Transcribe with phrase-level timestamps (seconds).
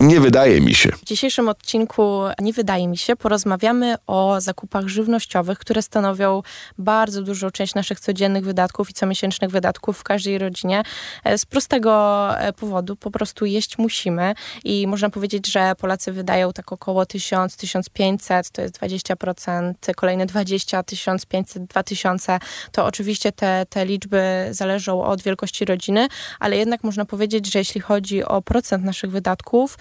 [0.00, 0.92] Nie wydaje mi się.
[0.92, 6.42] W dzisiejszym odcinku Nie wydaje mi się porozmawiamy o zakupach żywnościowych, które stanowią
[6.78, 10.82] bardzo dużą część naszych codziennych wydatków i comiesięcznych wydatków w każdej rodzinie.
[11.24, 14.34] E, z prostego e, powodu po prostu jeść musimy
[14.64, 21.64] i można powiedzieć, że Polacy wydają tak około 1000-1500, to jest 20%, kolejne 20, 1500,
[21.64, 22.38] 2000.
[22.72, 26.08] To oczywiście te, te liczby zależą od wielkości rodziny,
[26.40, 29.78] ale jednak można powiedzieć, że jeśli chodzi o procent naszych wydatków,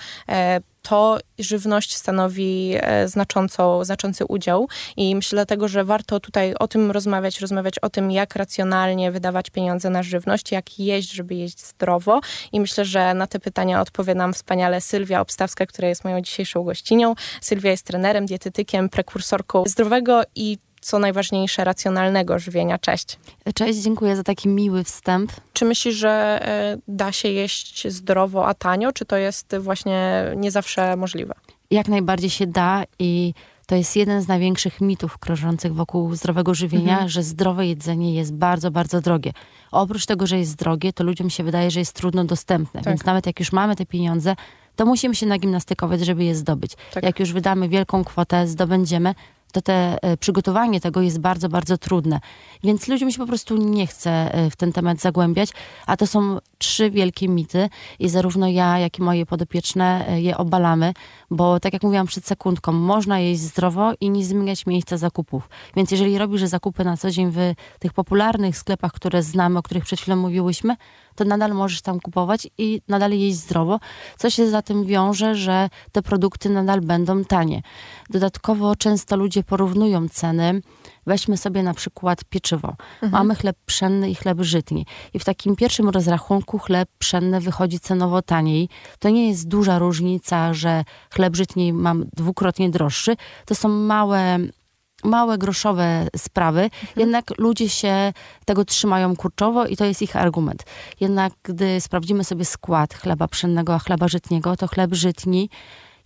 [0.88, 6.92] to żywność stanowi e, znaczącą, znaczący udział i myślę dlatego, że warto tutaj o tym
[6.92, 12.21] rozmawiać, rozmawiać o tym, jak racjonalnie wydawać pieniądze na żywność, jak jeść, żeby jeść zdrowo
[12.52, 16.64] i myślę, że na te pytania odpowie nam wspaniale Sylwia Obstawska, która jest moją dzisiejszą
[16.64, 17.16] gościnią.
[17.42, 22.77] Sylwia jest trenerem, dietetykiem, prekursorką zdrowego i co najważniejsze, racjonalnego żywienia.
[22.77, 23.18] Cześć.
[23.55, 25.32] Cześć, dziękuję za taki miły wstęp.
[25.54, 30.51] Czy myślisz, że e, da się jeść zdrowo, a tanio, czy to jest właśnie nie
[30.51, 31.33] zawsze możliwe?
[31.71, 33.33] Jak najbardziej się da i
[33.66, 37.09] to jest jeden z największych mitów krążących wokół zdrowego żywienia, mhm.
[37.09, 39.31] że zdrowe jedzenie jest bardzo, bardzo drogie.
[39.72, 42.81] Oprócz tego, że jest drogie, to ludziom się wydaje, że jest trudno dostępne.
[42.81, 42.89] Tak.
[42.89, 44.35] Więc nawet jak już mamy te pieniądze,
[44.75, 46.72] to musimy się nagimnastykować, żeby je zdobyć.
[46.94, 47.03] Tak.
[47.03, 49.16] Jak już wydamy wielką kwotę, zdobędziemy,
[49.58, 52.19] to te e, przygotowanie tego jest bardzo, bardzo trudne.
[52.63, 55.50] Więc ludziom się po prostu nie chce e, w ten temat zagłębiać,
[55.86, 57.69] a to są trzy wielkie mity
[58.00, 60.94] i zarówno ja, jak i moje podopieczne e, je obalamy,
[61.31, 65.50] bo tak jak mówiłam przed sekundką, można jeść zdrowo i nie zmieniać miejsca zakupów.
[65.75, 69.83] Więc jeżeli robisz zakupy na co dzień w tych popularnych sklepach, które znamy, o których
[69.83, 70.75] przed chwilą mówiłyśmy,
[71.17, 73.79] to nadal możesz tam kupować i nadal jeść zdrowo,
[74.17, 77.61] co się za tym wiąże, że te produkty nadal będą tanie.
[78.09, 80.61] Dodatkowo często ludzie porównują ceny.
[81.05, 82.75] Weźmy sobie na przykład pieczywo.
[82.93, 83.11] Mhm.
[83.11, 84.85] Mamy chleb pszenny i chleb żytni.
[85.13, 88.69] I w takim pierwszym rozrachunku chleb pszenny wychodzi cenowo taniej.
[88.99, 93.15] To nie jest duża różnica, że chleb żytni mam dwukrotnie droższy.
[93.45, 94.39] To są małe
[95.03, 96.88] małe groszowe sprawy, mhm.
[96.95, 98.13] jednak ludzie się
[98.46, 100.63] tego trzymają kurczowo i to jest ich argument.
[101.00, 105.50] Jednak gdy sprawdzimy sobie skład chleba pszennego, a chleba żytniego, to chleb żytni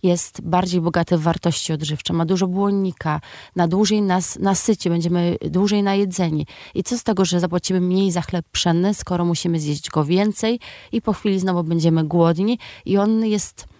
[0.02, 3.20] jest bardziej bogaty w wartości odżywcze, ma dużo błonnika,
[3.56, 6.46] na dłużej nas nasyci, będziemy dłużej najedzeni.
[6.74, 10.60] I co z tego, że zapłacimy mniej za chleb pszenny, skoro musimy zjeść go więcej
[10.92, 13.71] i po chwili znowu będziemy głodni i on jest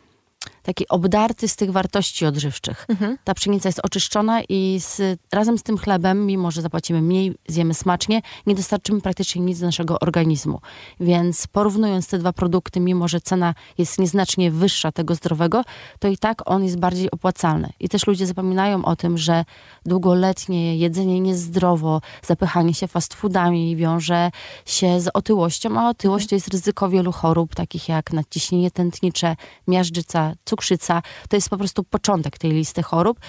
[0.63, 2.87] taki obdarty z tych wartości odżywczych.
[2.89, 3.19] Mhm.
[3.25, 7.75] Ta pszenica jest oczyszczona i z, razem z tym chlebem, mimo że zapłacimy mniej, zjemy
[7.75, 10.61] smacznie, nie dostarczymy praktycznie nic do naszego organizmu.
[11.01, 15.65] Więc porównując te dwa produkty, mimo że cena jest nieznacznie wyższa tego zdrowego,
[15.99, 17.73] to i tak on jest bardziej opłacalny.
[17.81, 19.45] I też ludzie zapominają o tym, że
[19.87, 24.31] długoletnie jedzenie niezdrowo, zapychanie się fast foodami wiąże
[24.67, 29.37] się z otyłością, a otyłość to jest ryzyko wielu chorób, takich jak nadciśnienie tętnicze,
[29.69, 31.03] miażdżyca, cukrzyca.
[31.29, 33.21] To jest po prostu początek tej listy chorób,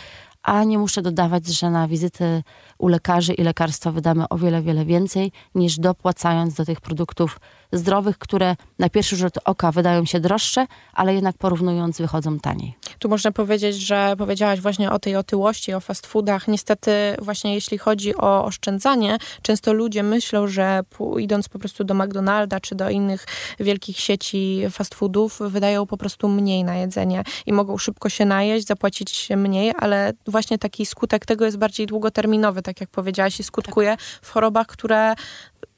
[0.43, 2.43] a nie muszę dodawać, że na wizyty
[2.77, 7.39] u lekarzy i lekarstwa wydamy o wiele, wiele więcej niż dopłacając do tych produktów
[7.73, 12.75] zdrowych, które na pierwszy rzut oka wydają się droższe, ale jednak porównując wychodzą taniej.
[12.99, 16.47] Tu można powiedzieć, że powiedziałaś właśnie o tej otyłości, o fast foodach.
[16.47, 20.81] Niestety właśnie jeśli chodzi o oszczędzanie, często ludzie myślą, że
[21.19, 23.25] idąc po prostu do McDonalda czy do innych
[23.59, 28.67] wielkich sieci fast foodów, wydają po prostu mniej na jedzenie i mogą szybko się najeść,
[28.67, 33.89] zapłacić mniej, ale właśnie taki skutek tego jest bardziej długoterminowy, tak jak powiedziałaś, i skutkuje
[33.89, 33.99] tak.
[34.21, 35.13] w chorobach, które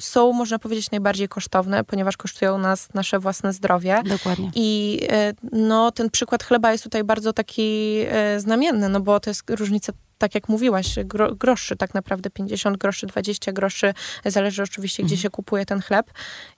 [0.01, 4.01] są, można powiedzieć, najbardziej kosztowne, ponieważ kosztują nas nasze własne zdrowie.
[4.05, 4.51] Dokładnie.
[4.55, 9.29] I e, no, ten przykład chleba jest tutaj bardzo taki e, znamienny, no bo to
[9.29, 13.93] jest różnica tak jak mówiłaś, gro, groszy, tak naprawdę 50 groszy, 20 groszy,
[14.25, 15.21] zależy oczywiście, gdzie mhm.
[15.21, 16.11] się kupuje ten chleb.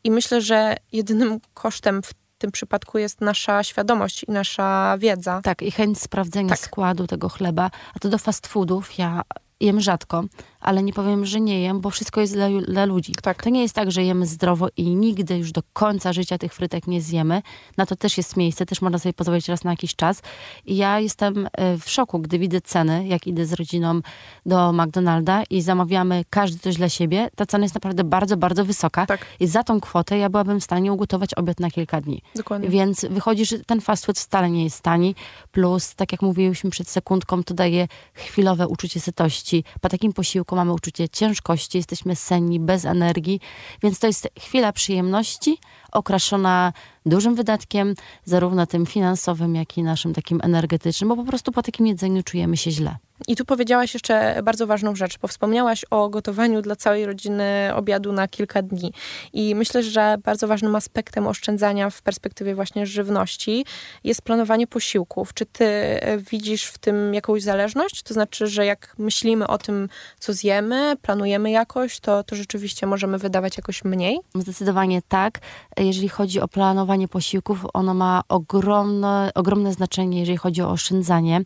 [0.03, 5.41] I myślę, że jedynym kosztem w tym przypadku jest nasza świadomość i nasza wiedza.
[5.43, 6.59] Tak, i chęć sprawdzenia tak.
[6.59, 7.71] składu tego chleba.
[7.95, 9.21] A to do fast foodów ja
[9.59, 10.23] jem rzadko,
[10.67, 13.13] ale nie powiem, że nie jem, bo wszystko jest dla, dla, ludzi.
[13.21, 13.43] Tak.
[13.43, 16.87] To nie jest tak, że jemy zdrowo i nigdy już do końca życia tych frytek
[16.87, 17.41] nie zjemy.
[17.77, 20.21] Na to też jest miejsce, też można sobie pozwolić raz na jakiś czas.
[20.65, 24.01] I ja jestem e, w szoku, gdy widzę ceny, jak idę z rodziną
[24.45, 27.29] do McDonalda i zamawiamy każdy coś dla siebie.
[27.35, 29.05] Ta cena jest naprawdę bardzo, bardzo wysoka.
[29.05, 29.25] Tak.
[29.39, 32.21] I za tą kwotę ja byłabym w stanie ugotować obiad na kilka dni.
[32.35, 32.69] Dokładnie.
[32.69, 35.15] Więc wychodzi, że ten fast food wcale nie jest tani.
[35.51, 39.63] Plus, tak jak mówiliśmy przed sekundką, to daje chwilowe uczucie sytości.
[39.81, 43.39] Po takim posiłku mamy uczucie ciężkości, jesteśmy senni, bez energii,
[43.83, 45.57] więc to jest chwila przyjemności,
[45.91, 46.73] okraszona
[47.05, 47.93] dużym wydatkiem,
[48.25, 52.57] zarówno tym finansowym, jak i naszym takim energetycznym, bo po prostu po takim jedzeniu czujemy
[52.57, 52.97] się źle.
[53.27, 58.13] I tu powiedziałaś jeszcze bardzo ważną rzecz, bo wspomniałaś o gotowaniu dla całej rodziny obiadu
[58.13, 58.93] na kilka dni.
[59.33, 63.65] I myślę, że bardzo ważnym aspektem oszczędzania w perspektywie właśnie żywności
[64.03, 65.33] jest planowanie posiłków.
[65.33, 68.03] Czy ty e, widzisz w tym jakąś zależność?
[68.03, 73.17] To znaczy, że jak myślimy o tym, co zjemy, planujemy jakoś, to, to rzeczywiście możemy
[73.17, 74.19] wydawać jakoś mniej?
[74.35, 75.39] Zdecydowanie tak.
[75.77, 81.41] Jeżeli chodzi o planowanie posiłków, ono ma ogromne, ogromne znaczenie, jeżeli chodzi o oszczędzanie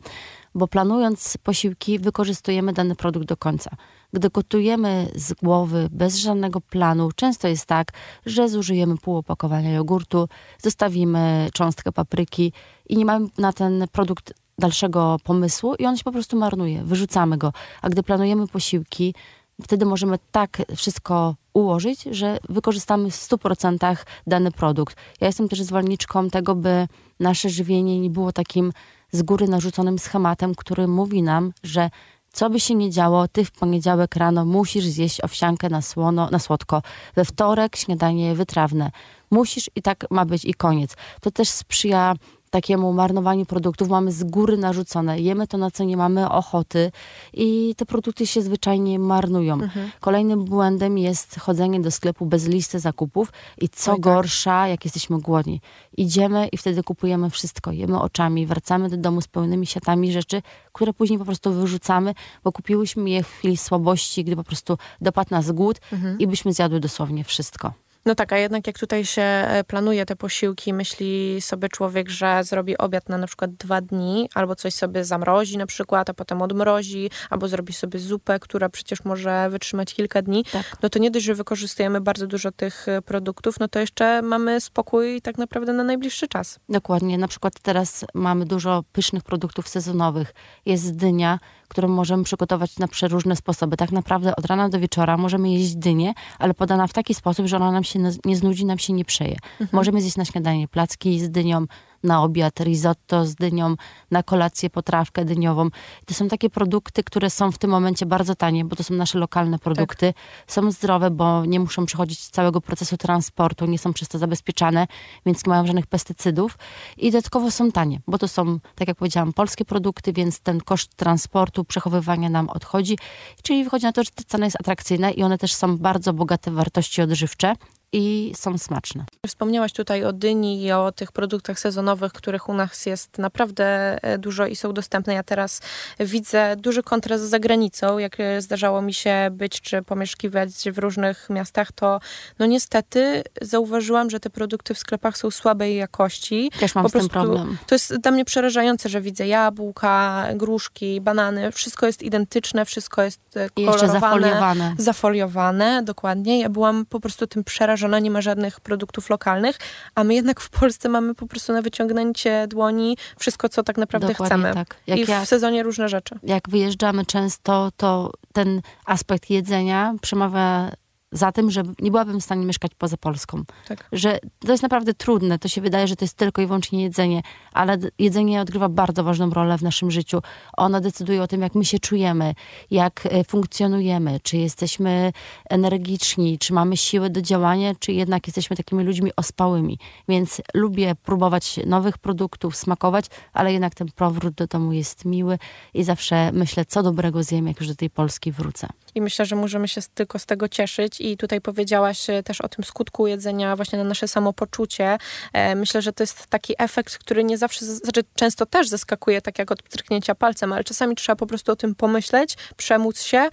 [0.56, 3.72] bo planując posiłki, wykorzystujemy dany produkt do końca.
[4.14, 7.92] Gdy gotujemy z głowy, bez żadnego planu, często jest tak,
[8.26, 12.54] że zużyjemy pół opakowania jogurtu, zostawimy cząstkę papryki
[12.90, 17.38] i nie mamy na ten produkt dalszego pomysłu i on się po prostu marnuje, wyrzucamy
[17.38, 17.54] go.
[17.82, 19.16] A gdy planujemy posiłki,
[19.62, 24.96] wtedy możemy tak wszystko ułożyć, że wykorzystamy w 100% dany produkt.
[25.22, 26.88] Ja jestem też zwolenniczką tego, by
[27.20, 28.74] nasze żywienie nie było takim
[29.12, 31.90] z góry narzuconym schematem, który mówi nam, że
[32.34, 36.40] co by się nie działo, ty w poniedziałek rano musisz zjeść owsiankę na, słono, na
[36.40, 36.82] słodko.
[37.16, 38.92] We wtorek śniadanie wytrawne.
[39.32, 40.96] Musisz i tak ma być i koniec.
[41.22, 42.14] To też sprzyja
[42.52, 45.20] takiemu marnowaniu produktów mamy z góry narzucone.
[45.20, 46.92] Jemy to, na co nie mamy ochoty
[47.34, 49.54] i te produkty się zwyczajnie marnują.
[49.54, 49.92] Mhm.
[50.00, 54.04] Kolejnym błędem jest chodzenie do sklepu bez listy zakupów i co Oj, tak.
[54.04, 55.62] gorsza, jak jesteśmy głodni.
[55.98, 57.72] Idziemy i wtedy kupujemy wszystko.
[57.72, 60.42] Jemy oczami, wracamy do domu z pełnymi siatami rzeczy,
[60.74, 62.14] które później po prostu wyrzucamy,
[62.44, 66.20] bo kupiłyśmy je w chwili słabości, gdy po prostu dopadł nas głód mhm.
[66.20, 67.74] i byśmy zjadły dosłownie wszystko.
[68.06, 72.44] No tak, a jednak jak tutaj się e, planuje te posiłki, myśli sobie człowiek, że
[72.44, 76.42] zrobi obiad na na przykład dwa dni, albo coś sobie zamrozi na przykład, a potem
[76.42, 80.78] odmrozi, albo zrobi sobie zupę, która przecież może wytrzymać kilka dni, tak.
[80.84, 84.62] no to nie dość, że wykorzystujemy bardzo dużo tych e, produktów, no to jeszcze mamy
[84.62, 86.60] spokój tak naprawdę na najbliższy czas.
[86.70, 90.34] Dokładnie, na przykład teraz mamy dużo pysznych produktów sezonowych.
[90.66, 91.40] Jest dynia,
[91.72, 93.78] którą możemy przygotować na przeróżne sposoby.
[93.78, 97.58] Tak naprawdę od rana do wieczora możemy jeść dynię, ale podana w taki sposób, że
[97.58, 99.36] ona nam się nie znudzi, nam się nie przeje.
[99.52, 99.70] Mhm.
[99.72, 101.66] Możemy zjeść na śniadanie placki z dynią,
[102.04, 103.76] na obiad risotto z dynią,
[104.12, 105.70] na kolację potrawkę dyniową.
[106.06, 109.20] To są takie produkty, które są w tym momencie bardzo tanie, bo to są nasze
[109.20, 110.14] lokalne produkty.
[110.14, 110.24] Tak.
[110.48, 114.88] Są zdrowe, bo nie muszą przechodzić całego procesu transportu, nie są przez to zabezpieczane,
[115.26, 116.58] więc nie mają żadnych pestycydów.
[116.98, 120.96] I dodatkowo są tanie, bo to są, tak jak powiedziałam, polskie produkty, więc ten koszt
[120.96, 122.98] transportu, przechowywania nam odchodzi.
[123.44, 126.52] Czyli wychodzi na to, że ta cena jest atrakcyjna i one też są bardzo bogate
[126.52, 127.56] w wartości odżywcze
[127.94, 129.06] i są smaczne.
[129.28, 134.18] Wspomniałaś tutaj o dyni i o tych produktach sezonowych, których u nas jest naprawdę e,
[134.18, 135.14] dużo i są dostępne.
[135.14, 135.62] Ja teraz
[136.00, 137.98] widzę duży kontrast z zagranicą.
[137.98, 142.00] Jak zdarzało mi się być czy pomieszkiwać w różnych miastach, to
[142.40, 146.52] no niestety zauważyłam, że te produkty w sklepach są słabej jakości.
[146.60, 147.58] Też mam po z tym problem.
[147.68, 151.52] To jest dla mnie przerażające, że widzę jabłka, gruszki, banany.
[151.52, 153.52] Wszystko jest identyczne, wszystko jest kolorowane.
[153.58, 154.76] I jeszcze zafoliowane.
[154.78, 156.40] Zafoliowane, dokładnie.
[156.40, 159.58] Ja byłam po prostu tym przerażona że ona nie ma żadnych produktów lokalnych,
[159.96, 164.08] a my jednak w Polsce mamy po prostu na wyciągnięcie dłoni wszystko, co tak naprawdę
[164.08, 164.54] Dokładnie chcemy.
[164.54, 164.76] Tak.
[164.88, 166.16] Jak I w jak, sezonie różne rzeczy.
[166.24, 170.72] Jak wyjeżdżamy często, to ten aspekt jedzenia przemawia
[171.12, 173.44] za tym, że nie byłabym w stanie mieszkać poza Polską.
[173.68, 173.90] Tak.
[173.92, 175.40] Że to jest naprawdę trudne.
[175.40, 177.22] To się wydaje, że to jest tylko i wyłącznie jedzenie,
[177.54, 180.22] ale jedzenie odgrywa bardzo ważną rolę w naszym życiu.
[180.58, 182.34] Ono decyduje o tym, jak my się czujemy,
[182.72, 185.12] jak e, funkcjonujemy, czy jesteśmy
[185.50, 189.80] energiczni, czy mamy siłę do działania, czy jednak jesteśmy takimi ludźmi ospałymi.
[190.08, 195.38] Więc lubię próbować nowych produktów, smakować, ale jednak ten powrót do domu jest miły
[195.74, 198.68] i zawsze myślę, co dobrego zjem, jak już do tej Polski wrócę.
[198.96, 202.50] I myślę, że możemy się tylko z tego cieszyć i tutaj powiedziałaś e, też o
[202.50, 204.98] tym skutku jedzenia właśnie na nasze samopoczucie.
[205.34, 209.40] E, myślę, że to jest taki efekt, który nie zawsze, znaczy często też zaskakuje, tak
[209.40, 213.30] jak od pstryknięcia palcem, ale czasami trzeba po prostu o tym pomyśleć, przemóc się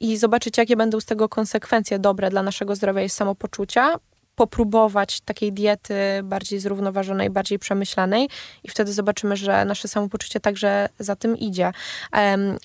[0.00, 3.98] i zobaczyć, jakie będą z tego konsekwencje dobre dla naszego zdrowia i samopoczucia
[4.34, 8.28] popróbować takiej diety bardziej zrównoważonej, bardziej przemyślanej
[8.64, 11.72] i wtedy zobaczymy, że nasze samopoczucie także za tym idzie.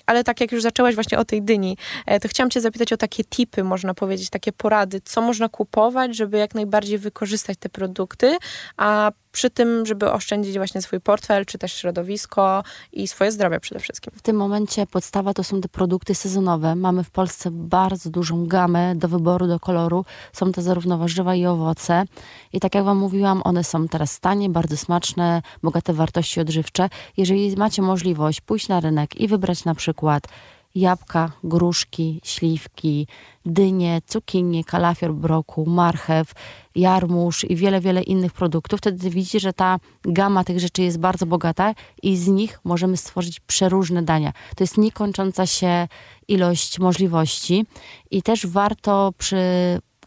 [0.06, 2.96] Ale tak jak już zaczęłaś właśnie o tej dyni, e, to chciałam cię zapytać o
[2.96, 8.36] takie tipy, można powiedzieć, takie porady, co można kupować, żeby jak najbardziej wykorzystać te produkty,
[8.76, 13.80] a przy tym, żeby oszczędzić właśnie swój portfel, czy też środowisko i swoje zdrowie przede
[13.80, 14.12] wszystkim.
[14.16, 16.74] W tym momencie podstawa to są te produkty sezonowe.
[16.74, 20.04] Mamy w Polsce bardzo dużą gamę do wyboru, do koloru.
[20.32, 22.04] Są to zarówno warzywa i owoce.
[22.52, 26.88] I tak jak wam mówiłam, one są teraz tanie, bardzo smaczne, bogate wartości odżywcze.
[27.16, 30.24] Jeżeli macie możliwość pójść na rynek i wybrać na przykład
[30.74, 33.06] jabłka, gruszki, śliwki,
[33.46, 36.32] dynie, cukinie, kalafior, broku, marchew,
[36.74, 38.80] jarmuż i wiele, wiele innych produktów.
[38.80, 43.40] Wtedy widzicie, że ta gama tych rzeczy jest bardzo bogata i z nich możemy stworzyć
[43.40, 44.32] przeróżne dania.
[44.56, 45.88] To jest niekończąca się
[46.28, 47.66] ilość możliwości
[48.10, 49.36] i też warto przy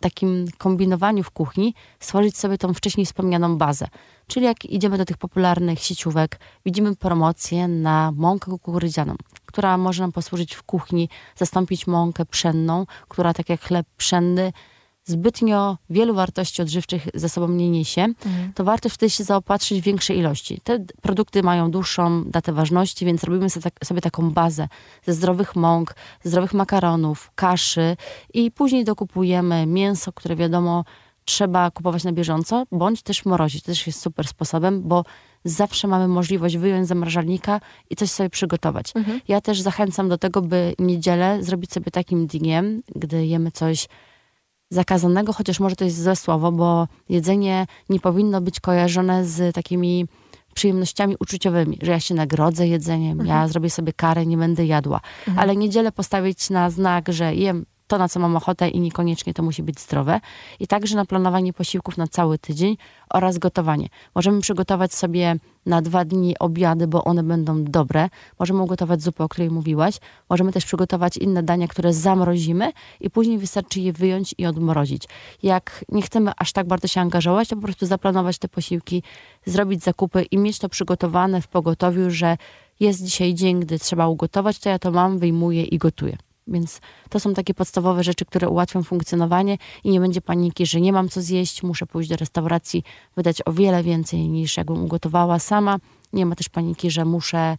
[0.01, 3.87] takim kombinowaniu w kuchni stworzyć sobie tą wcześniej wspomnianą bazę.
[4.27, 9.15] Czyli jak idziemy do tych popularnych sieciówek, widzimy promocję na mąkę kukurydzianą,
[9.51, 14.53] która może nam posłużyć w kuchni, zastąpić mąkę pszenną, która tak jak chleb pszenny
[15.03, 18.53] zbytnio wielu wartości odżywczych ze sobą nie niesie, mhm.
[18.53, 20.61] to warto wtedy się zaopatrzyć w większej ilości.
[20.63, 24.67] Te produkty mają dłuższą datę ważności, więc robimy sobie, tak, sobie taką bazę
[25.05, 27.97] ze zdrowych mąk, zdrowych makaronów, kaszy
[28.33, 30.85] i później dokupujemy mięso, które wiadomo
[31.25, 33.63] trzeba kupować na bieżąco, bądź też mrozić.
[33.63, 35.03] To też jest super sposobem, bo
[35.43, 37.59] zawsze mamy możliwość wyjąć zamrażalnika
[37.89, 38.91] i coś sobie przygotować.
[38.95, 39.21] Mhm.
[39.27, 43.87] Ja też zachęcam do tego, by niedzielę zrobić sobie takim dniem, gdy jemy coś
[44.69, 50.05] zakazanego, chociaż może to jest złe słowo, bo jedzenie nie powinno być kojarzone z takimi
[50.53, 53.29] przyjemnościami uczuciowymi, że ja się nagrodzę jedzeniem, mhm.
[53.29, 55.01] ja zrobię sobie karę, nie będę jadła.
[55.27, 55.39] Mhm.
[55.39, 59.43] Ale niedzielę postawić na znak, że jem to, na co mam ochotę i niekoniecznie to
[59.43, 60.19] musi być zdrowe.
[60.59, 62.77] I także na planowanie posiłków na cały tydzień
[63.09, 63.87] oraz gotowanie.
[64.15, 68.09] Możemy przygotować sobie na dwa dni obiady, bo one będą dobre.
[68.39, 69.97] Możemy ugotować zupę, o której mówiłaś.
[70.29, 72.71] Możemy też przygotować inne dania, które zamrozimy
[73.01, 75.03] i później wystarczy je wyjąć i odmrozić.
[75.43, 79.03] Jak nie chcemy aż tak bardzo się angażować, to po prostu zaplanować te posiłki,
[79.45, 82.37] zrobić zakupy i mieć to przygotowane w pogotowiu, że
[82.79, 86.17] jest dzisiaj dzień, gdy trzeba ugotować, to ja to mam, wyjmuję i gotuję.
[86.47, 86.79] Więc
[87.09, 91.09] to są takie podstawowe rzeczy, które ułatwią funkcjonowanie i nie będzie paniki, że nie mam
[91.09, 92.83] co zjeść, muszę pójść do restauracji,
[93.17, 95.77] wydać o wiele więcej niż jakbym ugotowała sama.
[96.13, 97.57] Nie ma też paniki, że muszę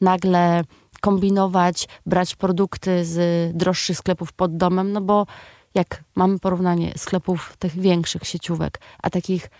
[0.00, 0.64] nagle
[1.00, 3.18] kombinować, brać produkty z
[3.56, 5.26] droższych sklepów pod domem, no bo
[5.74, 9.50] jak mamy porównanie sklepów tych większych sieciówek, a takich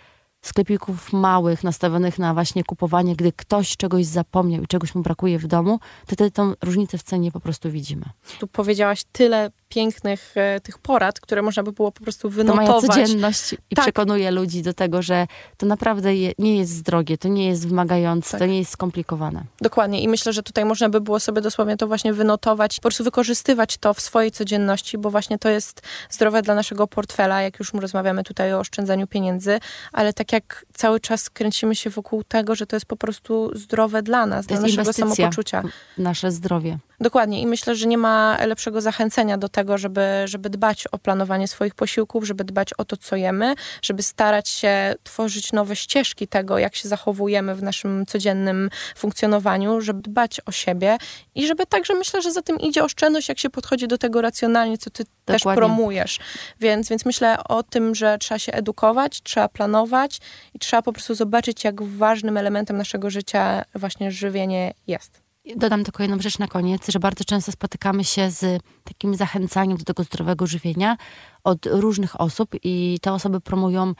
[0.41, 5.47] sklepików małych, nastawionych na właśnie kupowanie, gdy ktoś czegoś zapomniał i czegoś mu brakuje w
[5.47, 8.05] domu, to wtedy tą różnicę w cenie po prostu widzimy.
[8.39, 12.67] Tu powiedziałaś tyle pięknych e, tych porad, które można by było po prostu wynotować.
[12.67, 13.85] To moja codzienność i tak.
[13.85, 18.31] przekonuje ludzi do tego, że to naprawdę je, nie jest drogie, to nie jest wymagające,
[18.31, 18.39] tak.
[18.39, 19.43] to nie jest skomplikowane.
[19.61, 23.03] Dokładnie i myślę, że tutaj można by było sobie dosłownie to właśnie wynotować, po prostu
[23.03, 27.73] wykorzystywać to w swojej codzienności, bo właśnie to jest zdrowe dla naszego portfela, jak już
[27.73, 29.59] rozmawiamy tutaj o oszczędzaniu pieniędzy,
[29.91, 34.01] ale tak jak cały czas kręcimy się wokół tego, że to jest po prostu zdrowe
[34.01, 35.63] dla nas, to dla naszego samopoczucia.
[35.97, 36.77] Nasze zdrowie.
[36.99, 41.47] Dokładnie i myślę, że nie ma lepszego zachęcenia do tego, żeby, żeby dbać o planowanie
[41.47, 46.57] swoich posiłków, żeby dbać o to, co jemy, żeby starać się tworzyć nowe ścieżki tego,
[46.57, 50.97] jak się zachowujemy w naszym codziennym funkcjonowaniu, żeby dbać o siebie
[51.35, 54.77] i żeby także myślę, że za tym idzie oszczędność, jak się podchodzi do tego racjonalnie,
[54.77, 55.33] co ty Dokładnie.
[55.43, 56.19] też promujesz.
[56.59, 60.19] Więc, więc myślę o tym, że trzeba się edukować, trzeba planować
[60.53, 65.26] i trzeba po prostu zobaczyć, jak ważnym elementem naszego życia właśnie żywienie jest.
[65.55, 69.83] Dodam tylko jedną rzecz na koniec, że bardzo często spotykamy się z takim zachęcaniem do
[69.83, 70.97] tego zdrowego żywienia
[71.43, 73.93] od różnych osób i te osoby promują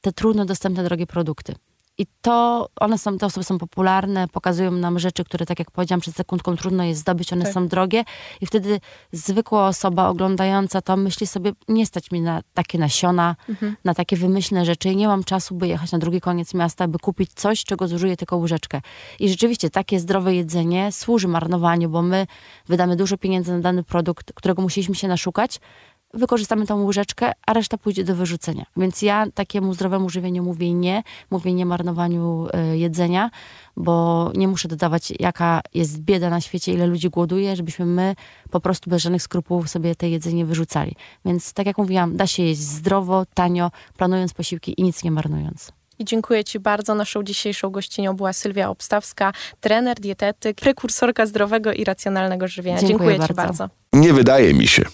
[0.00, 1.54] te trudno dostępne drogie produkty.
[1.98, 6.00] I to, one są, te osoby są popularne, pokazują nam rzeczy, które, tak jak powiedziałam,
[6.00, 7.54] przed sekundką trudno jest zdobyć, one tak.
[7.54, 8.04] są drogie.
[8.40, 8.80] I wtedy
[9.12, 13.76] zwykła osoba oglądająca to myśli sobie, nie stać mi na takie nasiona, mhm.
[13.84, 16.98] na takie wymyślne rzeczy i nie mam czasu, by jechać na drugi koniec miasta, by
[16.98, 18.80] kupić coś, czego zużyję tylko łyżeczkę.
[19.20, 22.26] I rzeczywiście takie zdrowe jedzenie służy marnowaniu, bo my
[22.68, 25.60] wydamy dużo pieniędzy na dany produkt, którego musieliśmy się naszukać,
[26.14, 28.64] wykorzystamy tą łyżeczkę, a reszta pójdzie do wyrzucenia.
[28.76, 33.30] Więc ja takiemu zdrowemu żywieniu mówię nie, mówię nie marnowaniu y, jedzenia,
[33.76, 38.14] bo nie muszę dodawać, jaka jest bieda na świecie, ile ludzi głoduje, żebyśmy my
[38.50, 40.96] po prostu bez żadnych skrupułów sobie te jedzenie wyrzucali.
[41.24, 45.72] Więc tak jak mówiłam, da się jeść zdrowo, tanio, planując posiłki i nic nie marnując.
[45.98, 46.94] I dziękuję Ci bardzo.
[46.94, 52.78] Naszą dzisiejszą gościnią była Sylwia Obstawska, trener, dietetyk, prekursorka zdrowego i racjonalnego żywienia.
[52.78, 53.32] Dziękuję, dziękuję bardzo.
[53.32, 53.68] Ci bardzo.
[53.92, 54.84] Nie wydaje mi się.